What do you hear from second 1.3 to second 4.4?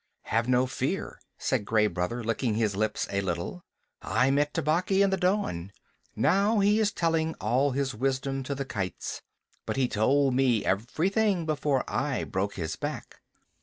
said Gray Brother, licking his lips a little. "I